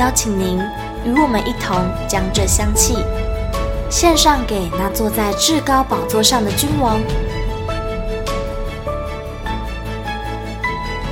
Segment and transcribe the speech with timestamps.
[0.00, 0.58] 邀请您
[1.04, 1.76] 与我们一同
[2.08, 2.94] 将这香气
[3.90, 6.98] 献上给那坐在至高宝座上的君王。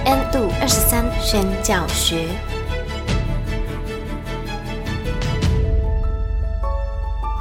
[0.06, 2.28] N 度二十三宣教学。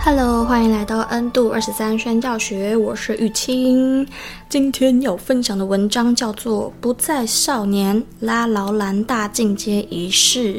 [0.04, 4.06] Hello，欢迎来到 N 度二十三宣教学，我是玉清。
[4.50, 10.56] 今天要分享的文章叫做《不再少年拉劳兰大进阶仪式》。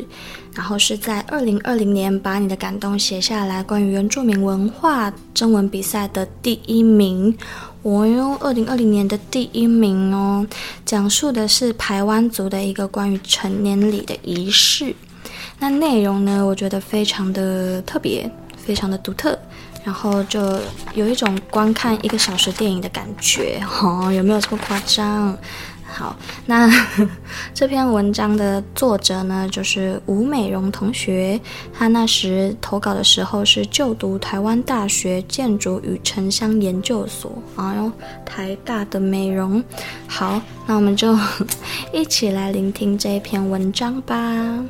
[0.59, 7.39] 然后是在二零二零年把你的感动写下来，关于原住民文化征文比赛的第一名，
[7.83, 10.45] 我哟，二零二零年的第一名哦，
[10.85, 14.93] 讲述的是排湾族的一个关于成年礼的仪式。
[15.61, 19.39] 那内容呢，我觉得非常的特别，非常的独特，
[19.85, 20.41] 然后就
[20.93, 25.39] 有一种观看一个小时电影的感觉，哦，有没有这么夸张？
[25.91, 26.15] 好，
[26.47, 26.71] 那
[27.53, 31.41] 这篇文章的作者呢，就是吴美容同学。
[31.73, 37.91] 他那时投稿的时候是就读台湾大学建筑与城乡研究所，啊哟，
[38.25, 39.65] 台大的美容。
[40.07, 41.19] 好，那我们就
[41.93, 44.65] 一起来聆听这一篇文章吧。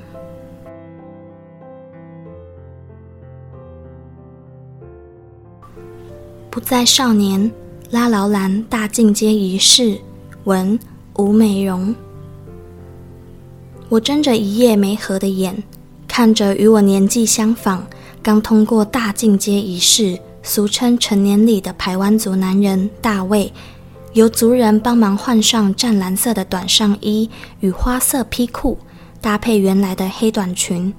[6.48, 7.50] 不再少年，
[7.90, 10.00] 拉劳兰大进阶仪式
[10.44, 10.78] 文。
[11.18, 11.92] 吴美容，
[13.88, 15.64] 我睁着一夜没合的眼，
[16.06, 17.84] 看着与我年纪相仿、
[18.22, 23.52] 刚通过大进阶仪式，俗称成年礼的排湾族男人大卫，
[24.12, 27.28] 由族人帮忙换上湛蓝色的短上衣
[27.58, 28.78] 与花色披裤，
[29.20, 30.94] 搭配原来的黑短裙，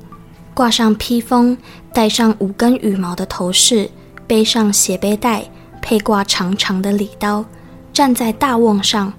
[0.53, 1.57] 挂上披风，
[1.94, 3.89] 戴上五根羽毛的头饰，
[4.27, 5.49] 背上斜背带，
[5.81, 7.45] 配挂长长的礼刀，
[7.94, 9.13] 站在大瓮上。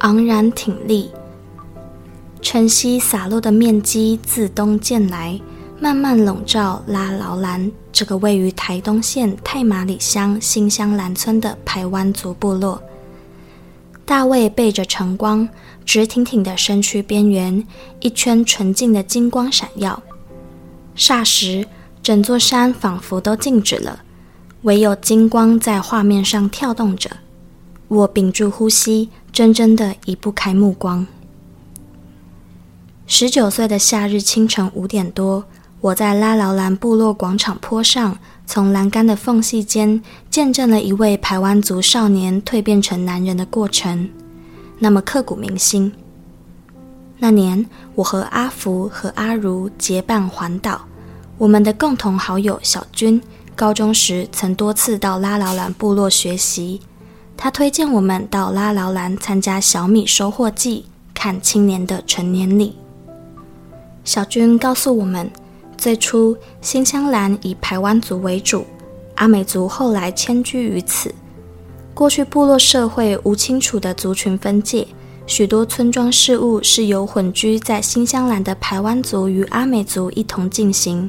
[0.00, 1.10] 昂然挺立，
[2.40, 5.40] 晨曦洒落的面积自东渐来，
[5.80, 12.80] 慢慢笼罩拉劳兰这个位于台东县太麻里乡新香兰村的排湾族部落。
[14.04, 15.48] 大卫背着晨光，
[15.84, 17.66] 直挺挺的身躯边缘，
[18.00, 20.00] 一圈纯净的金光闪耀。
[20.96, 21.66] 霎时，
[22.02, 24.00] 整座山仿佛都静止了，
[24.62, 27.10] 唯有金光在画面上跳动着。
[27.88, 31.06] 我屏住呼吸，怔怔的移不开目光。
[33.06, 35.44] 十九岁的夏日清晨五点多，
[35.80, 44.10] 我在拉劳兰部落广场坡上，从栏杆的缝隙间见证了一位排湾族少年蜕变成男人的过程，
[44.78, 45.90] 那么刻骨铭心。
[47.18, 50.82] 那年，我和阿福和阿如结伴环岛，
[51.38, 53.18] 我们的共同好友小军，
[53.56, 56.82] 高中时曾多次到拉劳兰部落学习。
[57.40, 60.84] 他推荐我们到拉劳兰参加小米收获季，
[61.14, 62.76] 看青年的成年礼。
[64.02, 65.30] 小军告诉我们，
[65.76, 68.66] 最初新香兰以排湾族为主，
[69.14, 71.14] 阿美族后来迁居于此。
[71.94, 74.84] 过去部落社会无清楚的族群分界，
[75.24, 81.08] 许多村庄事务是由混居在新香兰的排湾族与阿美族一同进行。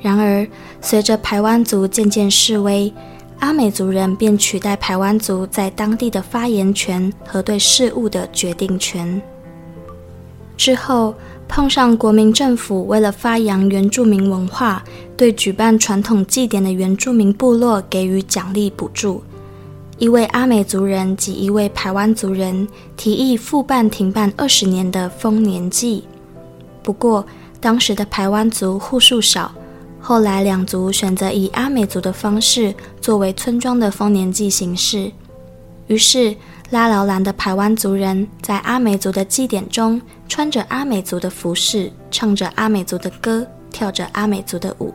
[0.00, 0.46] 然而，
[0.80, 2.92] 随着排湾族渐渐式微，
[3.44, 9.20] 阿美族人便取代排湾族在当地的发言权和对事务的决定权。
[10.56, 11.14] 之后
[11.46, 14.82] 碰上国民政府为了发扬原住民文化，
[15.14, 19.22] 对举办传统祭典的原住民部落给予奖励补助。
[19.98, 22.66] 一位阿美族人及一位排湾族人
[22.96, 26.04] 提议复办停办二十年的丰年祭，
[26.82, 27.26] 不过
[27.60, 29.52] 当时的排湾族户数少。
[30.06, 35.10] 后来，两族选择以阿美族的方式作为村庄的丰年祭形式。
[35.86, 36.36] 于是，
[36.68, 39.98] 拉劳兰的排湾族人在阿美族的祭典中，
[40.28, 44.92] 穿着阿美族的服饰，唱着阿美族的歌，跳着阿美族的舞。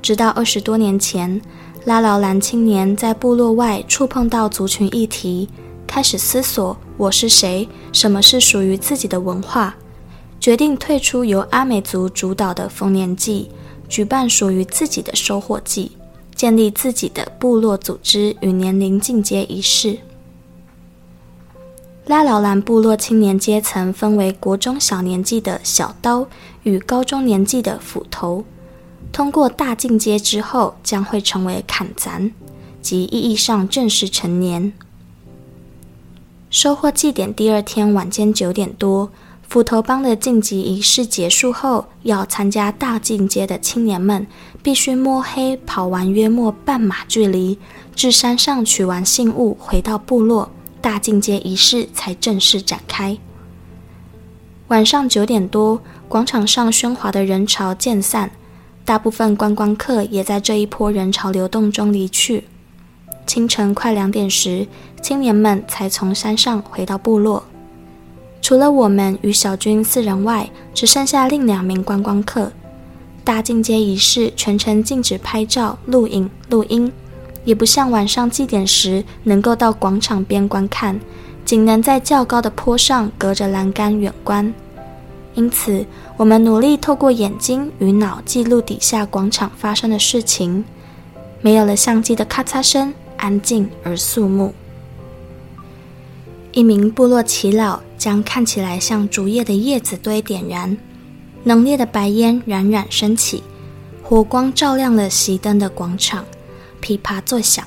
[0.00, 1.42] 直到二十多年前，
[1.84, 5.48] 拉劳兰青年在部落外触碰到族群议题，
[5.84, 7.68] 开始思索：我是谁？
[7.92, 9.74] 什么是属于自己的文化？
[10.38, 13.50] 决定退出由阿美族主导的丰年祭。
[13.94, 15.92] 举办属于自己的收获祭，
[16.34, 19.98] 建立自己的部落组织与年龄进阶仪式。
[22.06, 26.26] 拉劳兰部落青年阶层分为国中小年纪的小刀
[26.64, 28.44] 与高中年纪的斧头。
[29.12, 32.32] 通过大进阶之后，将会成为坎赞，
[32.82, 34.72] 即意义上正式成年。
[36.50, 39.12] 收获祭典第二天晚间九点多，
[39.54, 44.26] 斧头帮的晋级仪式结束后，要参加大进阶的青年们
[44.64, 47.56] 必须摸黑跑完约莫半马距离，
[47.94, 50.50] 至山上取完信物，回到部落。
[50.80, 53.16] 大进阶仪式才正式展开。
[54.66, 58.32] 晚上九点多，广场上喧哗的人潮渐散，
[58.84, 62.48] 大部分观光客也在这一波人潮流动中离去。
[63.24, 64.66] 清晨快两点时，
[65.00, 67.44] 青年们才从山上回到部落。
[68.44, 72.52] 除了我们与小军四人外，只剩下另两名观光客。
[73.24, 76.92] 大进阶仪式全程禁止拍照、录影、录音。
[77.46, 81.00] 也不像晚上祭典时能够到广场边观看，
[81.42, 84.52] 仅能在较高的坡上隔着栏杆远观。
[85.32, 85.86] 因此，
[86.18, 90.62] 我们努力透过眼睛与脑记录底下广场发生的事情。
[91.40, 94.52] 没有了相机的咔嚓声，安静而肃穆。
[96.52, 100.76] 一名部落耆老将看起来像竹叶的叶子堆点燃，
[101.42, 103.42] 浓烈的白烟冉冉升起，
[104.02, 106.22] 火光照亮了熄灯的广场。
[106.82, 107.66] 噼啪作响，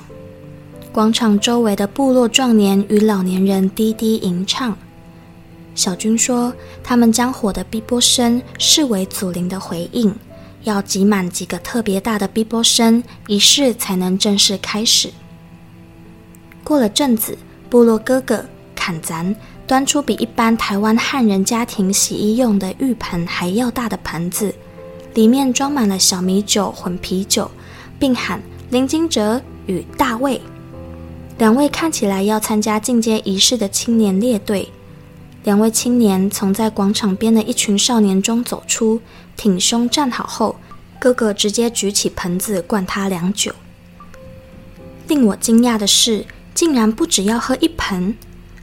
[0.92, 4.78] 广场周围的部落壮年与老年人低低吟唱。
[5.74, 10.14] 小军说，他们将火的哔啵声视为祖灵的回应，
[10.62, 15.10] 要挤满几个特别大的哔啵声，仪式才能正式开始。
[16.62, 17.36] 过了阵子，
[17.68, 18.44] 部落哥哥
[18.76, 19.34] 坎咱
[19.68, 24.52] 端出比一般台湾汉人家庭洗衣用的浴盆还要大的盆子，
[25.12, 27.48] 里面装满了小米酒混啤酒，
[27.98, 28.42] 并喊。
[28.70, 30.38] 林金哲与大卫
[31.38, 34.68] 两位看起来要参加进阶仪式的青年列队。
[35.44, 39.00] 两位青年从在广场边的一群少年中走出，
[39.38, 40.56] 挺胸站好后，
[40.98, 43.52] 哥哥直接举起盆子灌他俩酒。
[45.06, 48.14] 令我惊讶的是，竟然不只要喝一盆。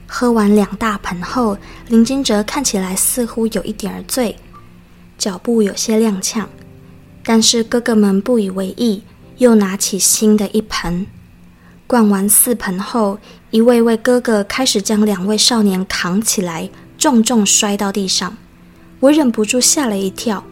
[0.06, 1.58] 喝完两大盆后，
[1.88, 4.36] 林金哲看起来似乎有一点儿醉，
[5.18, 6.44] 脚步有些踉跄，
[7.24, 9.02] 但是哥哥们不以为意。
[9.38, 11.06] 又拿起新的一盆，
[11.86, 13.18] 灌完四盆后，
[13.50, 18.34] 一位位哥哥开始将两位少年扛起来，重重摔到地上。
[18.98, 20.42] 我忍不住吓了一跳。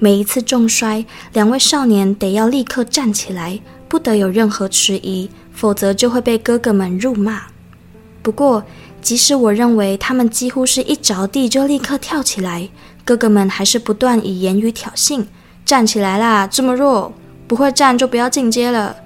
[0.00, 7.44] 每一次重摔，两位少年得要立刻站起来，不得有任何迟疑，否则就会被哥哥们辱骂。
[8.22, 8.64] 不过，
[9.06, 12.68] 即使我认为他们几乎是一着地就立刻跳起来，
[13.04, 15.24] 哥哥们还是不断以言语挑衅
[15.64, 17.12] ：“站起来啦，这么弱！”
[17.46, 18.96] 不会站就不要进阶了。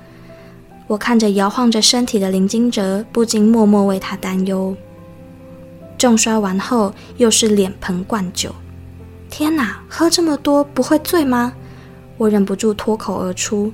[0.87, 4.75] 我看着摇晃着身体的林金哲，不禁默默为他担忧。
[5.99, 8.55] 重摔完后，又是脸盆灌酒。
[9.29, 11.53] 天哪，喝这么多不会醉吗？
[12.17, 13.71] 我忍不住脱口而出。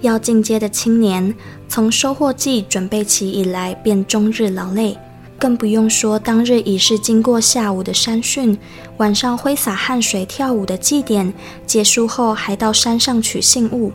[0.00, 1.34] 要进阶的青年，
[1.68, 4.96] 从收获季准备起以来，便终日劳累。
[5.38, 8.58] 更不用说，当日已是经过下午的山训，
[8.98, 11.32] 晚上挥洒汗水跳舞的祭典
[11.66, 13.90] 结束后，还到山上取信物，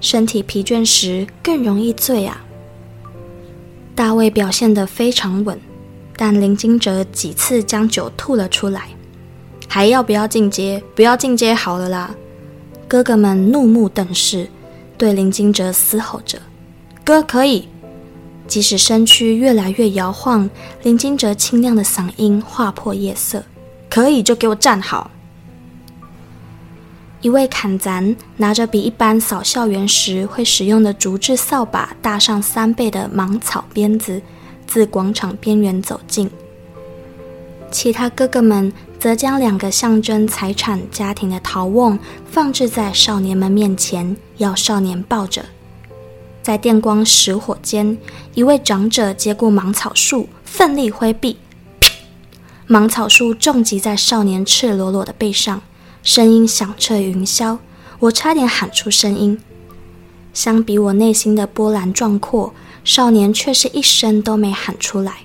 [0.00, 2.44] 身体疲倦时更容易醉啊。
[3.94, 5.60] 大卫表现得非常稳，
[6.16, 8.88] 但林金哲几次将酒吐了出来。
[9.68, 10.82] 还要不要进阶？
[10.96, 12.14] 不要进阶好了啦！
[12.88, 14.48] 哥哥们怒目瞪视，
[15.02, 16.38] 对林金哲嘶吼着
[17.02, 17.66] ：“哥可以。”
[18.46, 20.48] 即使身躯越来越摇晃，
[20.84, 23.42] 林金哲清亮的嗓音划破夜色
[23.90, 25.10] ：“可以就给我站好！”
[27.20, 34.22] 一位坎赞拿着比一般扫校园时会使用的竹制扫把大上三倍的芒草鞭子，
[34.68, 36.30] 自广场边缘走近。
[37.72, 41.98] 其他哥哥们则将两个象征财产家庭的陶瓮
[42.30, 45.44] 放置在少年们面前，要少年抱着。
[46.40, 47.98] 在电光石火间，
[48.34, 51.36] 一位长者接过芒草树，奋力挥臂，
[52.68, 55.60] 芒草树重击在少年赤裸裸的背上，
[56.04, 57.58] 声音响彻云霄。
[57.98, 59.40] 我差点喊出声音。
[60.32, 62.54] 相比我内心的波澜壮阔，
[62.84, 65.22] 少年却是一声都没喊出来。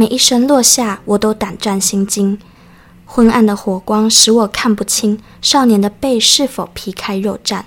[0.00, 2.38] 每一声落下，我都胆战心惊。
[3.04, 7.64] 昏暗的火光使我看不清少年的背是否皮开肉绽。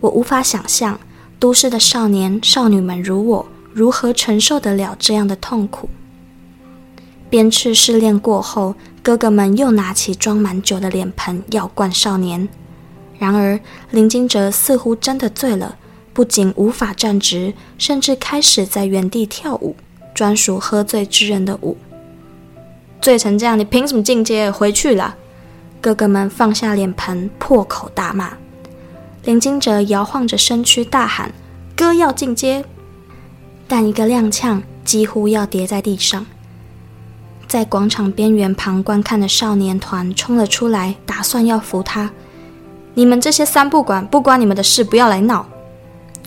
[0.00, 0.98] 我无法想象
[1.38, 5.88] 都市的少年少女们如我如何承受得了这样的痛苦。
[7.30, 12.48] 鞭笞试炼过后，哥哥们又拿起装满酒的脸盆要灌少年。
[13.16, 13.60] 然而
[13.92, 15.76] 林金哲似乎真的醉了，
[16.12, 19.76] 不仅无法站直，甚至开始在原地跳舞，
[20.18, 21.76] 专属喝醉之人的舞。
[23.00, 24.50] 醉成这样，你凭什么进阶？
[24.50, 25.14] 回去了！
[25.80, 28.32] 哥哥们放下脸盆，破口大骂。
[29.22, 31.32] 林惊哲摇晃着身躯，大喊
[31.76, 32.64] ：“哥要进阶！”
[33.68, 36.26] 但一个踉跄，几乎要跌在地上。
[37.46, 42.10] 在广场边缘旁观看的少年团冲了出来，打算要扶他。
[42.94, 45.46] 你们这些三不管，不关你们的事，不要来闹！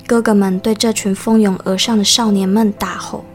[0.08, 3.26] 哥哥们对这群蜂拥而上的少年们大吼：“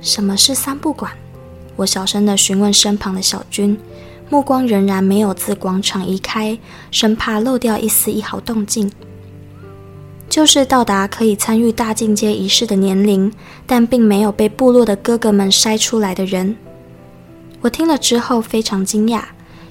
[0.00, 1.12] 什么是三不管？”
[1.76, 3.78] 我小声地询问身旁的小军，
[4.28, 6.58] 目光仍然没有自广场移开，
[6.90, 8.90] 生怕漏掉一丝一毫动静。
[10.28, 13.32] 就是到达可以参与大进阶仪式的年龄，
[13.66, 16.56] 但并没有被部落的哥哥们筛出来的人。
[17.62, 19.22] 我听了之后非常惊讶，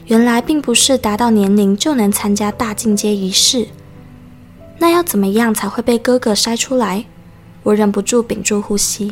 [0.08, 3.68] 原来并不是达到年龄就能参加大进阶仪式。
[4.80, 7.06] 那要怎么样才会被哥哥筛出来？
[7.64, 9.12] 我忍不住屏住呼吸。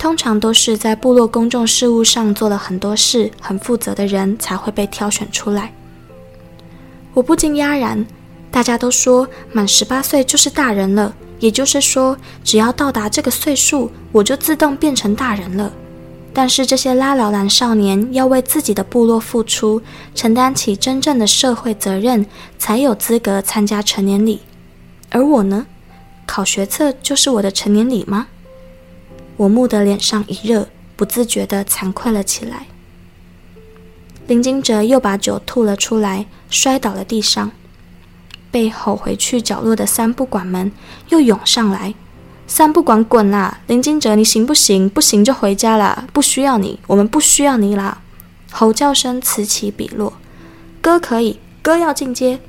[0.00, 5.70] 通常都是在部落公众事务上做了很多事、很负责的人才会被挑选出来。
[7.12, 8.06] 我不禁哑然，
[8.50, 15.70] 大家都说满十八岁就是大人了，也就是说，只要到达这个岁数，我就自动变成大人了。
[16.32, 19.82] 但是这些拉劳兰少年要为自己的部落付出，
[20.14, 22.24] 承担起真正的社会责任，
[22.58, 24.40] 才有资格参加成年礼。
[25.10, 25.66] 而我呢？
[26.24, 28.28] 考学测就是我的成年礼吗？
[29.40, 32.66] 我蓦地脸上一热，不自觉地惭愧了起来。
[34.26, 37.50] 林金哲又把酒吐了出来，摔倒了地上。
[38.50, 40.70] 被吼回去角落的三不管们
[41.08, 41.94] 又涌上来。
[42.46, 43.60] 三不管滚啦！
[43.66, 44.90] 林金哲，你行不行？
[44.90, 46.06] 不行就回家啦！
[46.12, 48.02] 不需要你，我们不需要你啦！
[48.50, 50.12] 吼叫声此起彼落。
[50.82, 52.40] 哥可以，哥要进阶。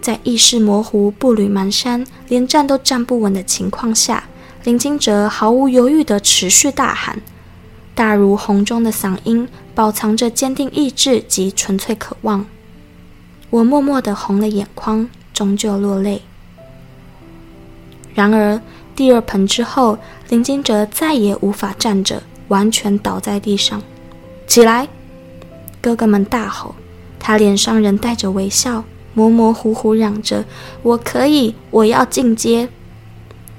[0.00, 4.29] 在意识模糊、步履蹒跚、连站都站不稳的情况下，
[4.64, 7.20] 林金哲毫无犹豫地持续大喊，
[7.94, 12.44] 大如洪钟的嗓音饱藏着坚定意志及纯粹渴望。
[13.50, 16.22] 我默默地红了眼眶，终究落泪。
[18.14, 18.60] 然而。
[18.96, 19.96] 第二盆之后，
[20.28, 23.80] 林金哲再也无法站着，完全倒在地上。
[24.46, 24.88] 起来！
[25.80, 26.74] 哥哥们大吼，
[27.18, 30.44] 他脸上仍带着微笑，模模糊糊嚷着
[30.82, 32.68] ：“我可以，我要进阶。”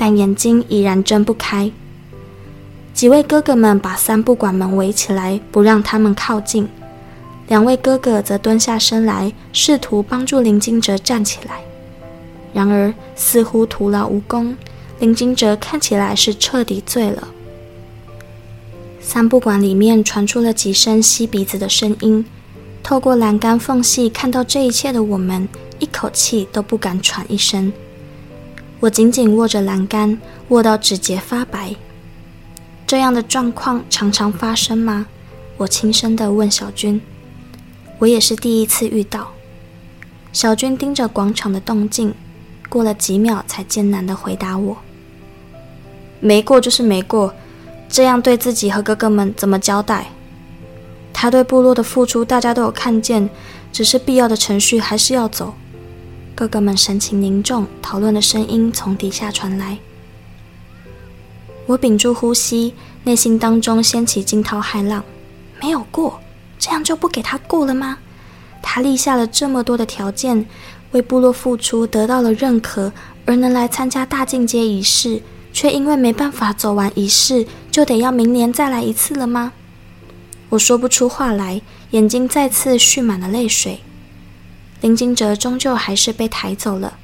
[0.01, 1.72] 但眼睛已然睁不开。
[2.91, 6.67] 几位哥哥们把三不管们围起来，不让他们靠近。
[7.48, 11.62] 两位哥哥则蹲下身来，试图帮助林金哲站起来。
[12.51, 14.58] 然而，似乎徒劳无功。
[14.98, 17.27] 林金哲看起来是彻底醉了。
[19.00, 22.25] 三不管里面传出了几声吸鼻子的声音，
[22.81, 27.72] 透过栏杆缝隙看到这一切的我们，一口气都不敢喘一声。
[28.81, 30.19] 我紧紧握着栏杆，
[30.50, 31.75] 握到指节发白。
[32.88, 35.05] 这样的状况常常发生吗？
[35.57, 37.00] 我轻声地问小军。
[38.00, 39.33] 我也是第一次遇到。
[40.33, 42.15] 小军盯着广场的动静，
[42.69, 44.75] 过了几秒才艰难地回答我。
[46.19, 47.35] 没过就是没过，
[47.88, 50.07] 这样对自己和哥哥们怎么交代？
[51.13, 53.29] 他对部落的付出，大家都有看见，
[53.71, 55.53] 只是必要的程序还是要走。
[56.41, 59.77] 哥哥们神情凝重，讨论的声音从底下传来。
[61.67, 65.03] 我屏住呼吸，内心当中掀起惊涛骇浪。
[65.62, 66.19] 没有过，
[66.57, 68.00] 这样就不给他过了吗？
[68.60, 70.48] 他立下了这么多的条件，
[70.93, 72.91] 为部落付出，得到了认可，
[73.27, 75.21] 而能来参加大进阶仪式。
[75.53, 79.53] 却因为没办法走完仪式，就得要明年再来一次了吗？
[80.50, 83.81] 我说不出话来，眼睛再次蓄满了泪水。
[84.81, 86.97] 林金哲终究还是被抬走了。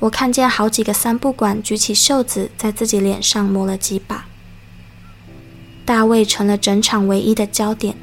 [0.00, 4.26] 我看见好几个三不管举起袖子，在自己脸上抹了几把。
[5.84, 7.96] 大卫成了整场唯一的焦点。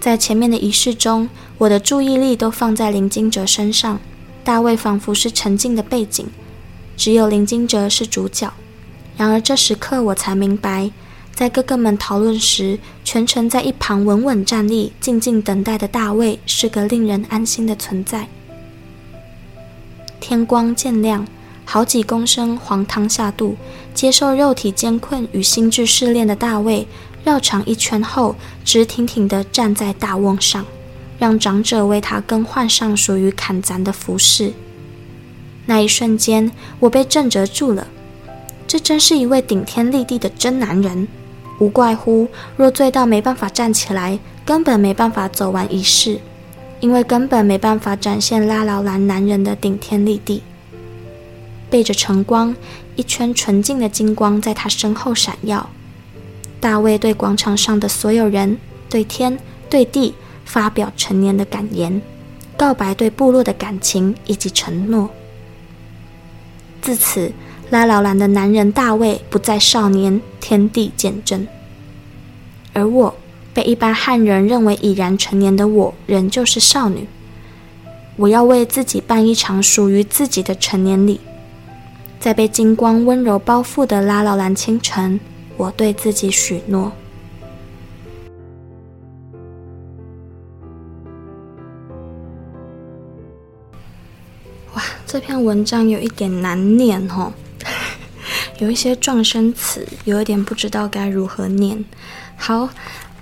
[0.00, 4.00] 在前面的仪式中，我的注意力都放在林金哲身上，
[4.44, 6.26] 大卫仿佛是沉静的背景，
[6.96, 8.52] 只有林金哲是主角。
[9.16, 10.90] 然而这时刻，我才明白，
[11.36, 18.26] 在哥哥们讨论时，全程在一旁稳稳站立、静静等待的大卫，是个令人安心的存在。
[20.18, 21.28] 天光渐亮，
[21.66, 23.54] 好几公升黄汤下肚，
[23.92, 26.88] 接受肉体艰困与心智试炼的大卫，
[27.22, 30.64] 绕场一圈后，直挺挺地站在大瓮上，
[31.18, 34.54] 让长者为他更换上属于坎赞的服饰。
[35.66, 36.50] 那一瞬间，
[36.80, 37.86] 我被震慑住了。
[38.66, 41.06] 这真是一位顶天立地的真男人，
[41.58, 46.20] 无怪乎若醉到没办法站起来，根本没办法走完仪式，
[46.80, 50.42] 因为根本没办法展现拉劳兰男人的顶天立地。
[51.68, 52.54] 背着晨光，
[52.94, 55.68] 一圈纯净的金光在他身后闪耀。
[56.60, 58.58] 大卫对广场上的所有人、
[58.88, 62.00] 对天、对地发表陈年的感言，
[62.56, 65.10] 告白对部落的感情以及承诺。
[66.80, 67.32] 自此，
[67.68, 71.46] 拉劳兰的男人大卫不再少年，天地见证。
[72.72, 73.14] 而我，
[73.52, 77.08] 被一般汉人认为已然成年的我，仍旧是少女。
[78.16, 81.20] 我要为自己办一场属于自己的成年礼，
[82.20, 85.18] 在被金光温柔包覆的拉劳兰清晨，
[85.56, 86.92] 我对自己许诺。
[94.74, 97.32] 哇，这篇文章有一点难念哦，
[98.58, 101.84] 有一些撞声词，有一点不知道该如何念。
[102.36, 102.68] 好。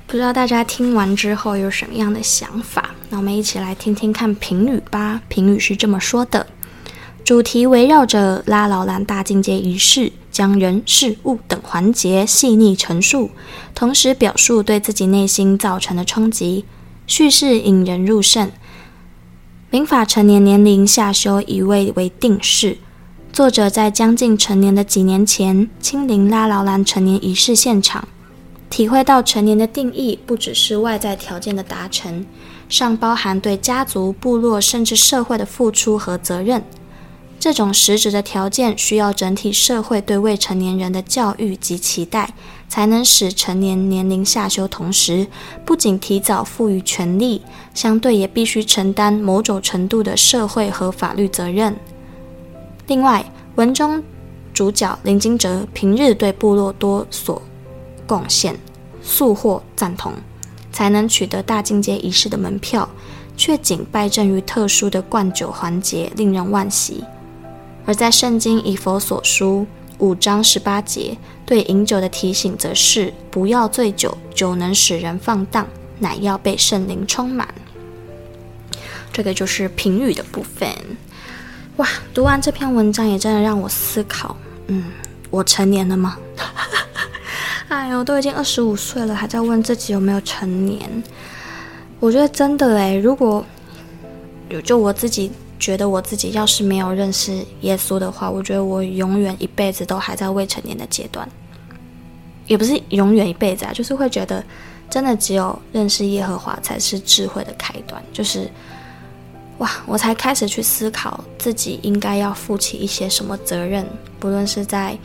[0.06, 2.90] 不知道大家听完之后有什么样的想法？
[3.08, 5.22] 那我们一起来听听看评语吧。
[5.28, 6.46] 评语是这么说的：
[7.24, 13.30] 主题围绕着拉劳兰大境界仪式，将人事物等环节细腻陈述，
[13.74, 16.66] 同时表述对自己内心造成的冲击。
[17.06, 18.52] 叙事引人入胜。
[19.70, 22.76] 民法成年年龄下修一位为定式。
[23.34, 28.06] 作者在将近成年的几年前亲临拉劳兰成年仪式现场。
[28.70, 32.24] 体会到成年的定义不只是外在条件的达成，
[32.68, 36.62] 尚包含对家族、部落甚至社会的付出和责任。
[37.40, 42.32] 这种实质的条件需要整体社会对未成年人的教育及期待，
[42.68, 44.68] 才能使成年年龄下修。
[44.68, 45.26] 同时，
[45.64, 47.42] 不仅提早赋予权利，
[47.74, 51.76] 相对也必须承担某种程度的社会和法律责任。
[52.86, 53.24] 另外，
[53.56, 54.02] 文中
[54.52, 57.40] 主角林金哲平日对部落多所
[58.06, 58.58] 贡献，
[59.02, 60.12] 素获赞同，
[60.70, 62.88] 才能取得大净节仪式的门票，
[63.36, 67.02] 却仅败阵于特殊的灌酒环节，令人惋惜。
[67.86, 69.66] 而在圣经以佛所书
[69.98, 71.16] 五章十八节
[71.46, 75.66] 对饮酒的提醒，则是不要醉酒，酒能使人放荡，
[75.98, 77.48] 乃要被圣灵充满。
[79.12, 80.68] 这个就是评语的部分。
[81.76, 84.36] 哇，读完这篇文章也真的让我思考，
[84.68, 84.84] 嗯，
[85.30, 86.16] 我成年了吗？
[87.68, 91.02] 哎呦，都已经二十五岁了，还在问自己有没有成年。
[91.98, 93.44] 我觉得真的诶，如果
[94.48, 101.28] 有就我自己觉得我自己要是没有认识耶稣的话，我觉得我永远一辈子都还在未成年的阶段。
[102.46, 104.44] 也不是永远一辈子啊，就是会觉得
[104.90, 108.00] 真的只有认识耶和华才是智慧的开端。
[108.12, 108.48] 就是
[109.58, 113.86] 哇，我才开始去思考自己应该要负起一些什么责任，
[114.18, 114.98] 不论是在。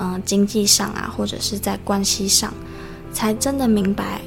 [0.00, 2.54] 嗯，经济上啊，或者是在关系上，
[3.12, 4.20] 才真的明白，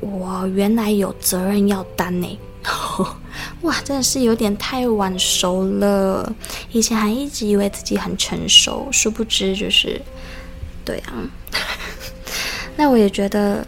[0.00, 2.38] 我原来有责任要担呢。
[3.62, 6.32] 哇，真的是有点太晚熟了。
[6.70, 10.00] 以前还一直以为自己很成熟，殊不知就是，
[10.84, 11.14] 对啊。
[12.78, 13.66] 那我也觉得，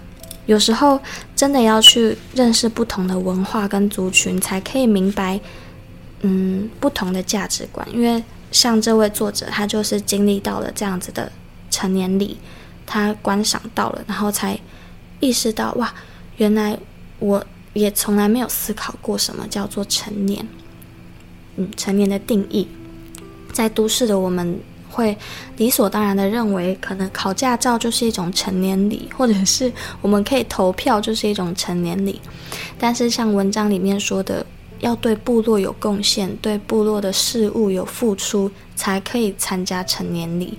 [0.50, 1.00] 有时候
[1.36, 5.38] 真的要去认识不同的文化跟族群，才可以明白，
[6.22, 7.86] 嗯，不同的价值观。
[7.94, 11.30] 因为像这位作者，他就是经历到了这样子的。
[11.70, 12.36] 成年礼，
[12.84, 14.58] 他观赏到了，然后才
[15.20, 15.94] 意识到哇，
[16.36, 16.76] 原来
[17.20, 20.44] 我也从来没有思考过什么叫做成年。
[21.54, 22.66] 嗯，成年的定义，
[23.52, 24.58] 在都市的我们
[24.90, 25.16] 会
[25.56, 29.72] 理所当然的认为，可能考驾照就是一种成年礼，或者是
[30.02, 32.20] 我们可以投票就是一种成年礼。
[32.78, 34.44] 但是像文章里面说的，
[34.80, 40.58] 要对部落有贡献，对部落的事物有付出，才可以参加成年礼。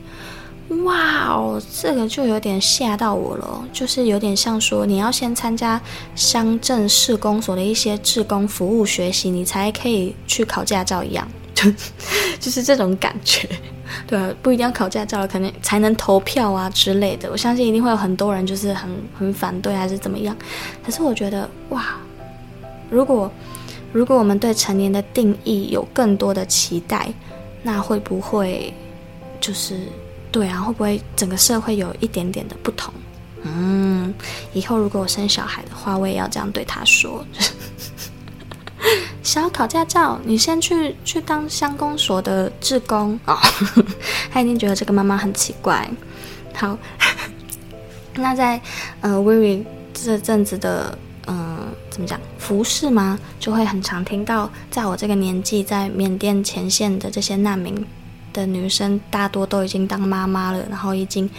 [0.85, 5.81] 哇哦，这个就有点吓到我了，就是有点像说你要先参加
[6.15, 11.27] 乡镇市公所的一些志工服务学习，你才可以去考驾照一样，
[12.39, 13.47] 就是这种感觉。
[14.07, 17.29] 对啊，不一定要考驾照了，可能才能投票啊之类的。
[17.29, 20.35] 我相信一定会有很多人就是很很反对还是怎么样。
[20.83, 21.97] 可是我觉得哇，
[22.89, 23.29] 如果
[23.91, 27.13] 如果我们对成年的定义有更多的期待，
[27.61, 28.73] 那会不会
[29.39, 29.77] 就是？
[30.31, 32.93] 对啊，会不会整个社会有一点点的不同？
[33.43, 34.13] 嗯，
[34.53, 37.25] 以后如果我生小孩的话，我也要这样对他说。
[39.31, 43.37] 想要考驾照，你先去去当乡公所的志工哦。
[44.29, 45.89] 他一定觉得这个妈妈很奇怪。
[46.53, 46.77] 好，
[48.13, 48.59] 那在
[48.99, 51.57] 呃微微这阵子的嗯、呃、
[51.89, 53.17] 怎么讲服饰吗？
[53.39, 57.87] 就会很常听到，在我这个年纪，在缅甸前线的这些难民。
[58.33, 61.29] 的女生大多都已经当妈妈了，然后已经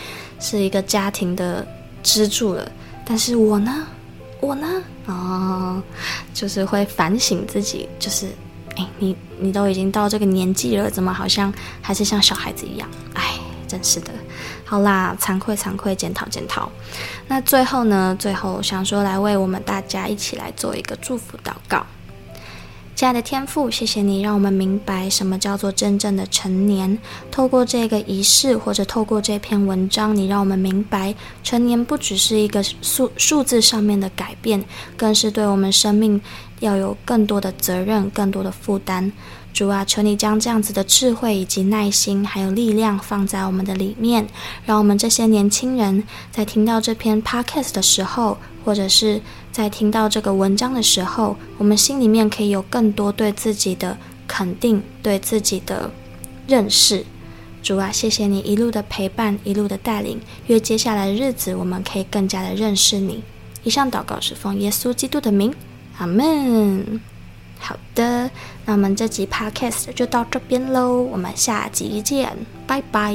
[0.41, 1.67] 是一个家庭的
[2.03, 2.71] 支柱了。
[3.05, 3.87] 但是我呢，
[4.41, 5.83] 我呢，哦，
[6.33, 8.27] 就是会反省自己，就是
[8.77, 12.89] 哎，你你都已经到这个年纪了，怎么好像还是像小孩子一样？
[13.15, 14.13] 哎，真是的。
[14.65, 16.71] 好啦，惭愧惭愧，检讨检讨。
[17.29, 18.17] 那最后呢？
[18.19, 21.85] 最后想说来为我们大家一起来做一个祝福祷告。
[23.03, 26.97] 亲爱的天父，谢谢你让我们明白什么叫做真正的成年。
[27.33, 31.13] 透过这个仪式，或者透过这篇文章，你让我们明白，
[31.43, 34.65] 成年不只是一个数数字上面的改变，
[34.97, 36.23] 更是对我们生命
[36.61, 39.11] 要有更多的责任、更多的负担。
[39.53, 44.29] 主啊，求你将这样子的智慧以及耐心，还有力量放在我们的里面，
[44.65, 49.21] 让我们这些年轻人在听到这篇 podcast 的时候，或者是
[49.51, 53.97] 在听到这个文章的时候，我们心里面可以有更多对自己的
[54.27, 55.91] 肯定，对自己的
[56.47, 57.05] 认识。
[57.63, 63.23] 主啊，谢谢你一路的陪伴，一路的带领，愿接下来的日子我们可以更加的认识你。
[63.63, 65.55] 以上祷告是奉耶稣基督的名，
[65.99, 67.01] 阿门。
[67.61, 68.29] 好的，
[68.65, 73.15] 那我们这集 podcast 就到这边喽，我们下集见，拜拜。